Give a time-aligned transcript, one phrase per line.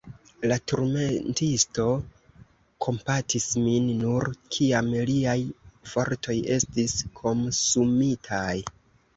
[0.51, 1.83] La turmentisto
[2.87, 4.27] kompatis min, nur
[4.57, 5.37] kiam liaj
[5.93, 8.53] fortoj estis komsumitaj.